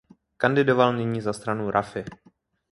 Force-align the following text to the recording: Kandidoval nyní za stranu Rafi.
Kandidoval 0.37 0.97
nyní 0.97 1.21
za 1.21 1.33
stranu 1.33 1.71
Rafi. 1.71 2.05